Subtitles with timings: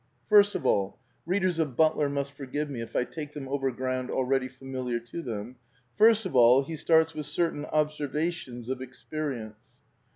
[0.29, 0.97] First of all
[1.27, 5.21] (readers of Butler must forgive me if I take them over ground already familiar to
[5.21, 5.57] them),
[5.95, 9.77] first of all he starts with certain observations of experience.